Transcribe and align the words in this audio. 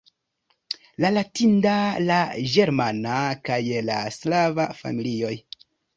la 1.03 1.09
latinida, 1.17 1.75
la 2.07 2.17
ĝermana 2.53 3.19
kaj 3.51 3.61
la 3.91 3.99
slava 4.17 4.67
familioj. 4.83 5.37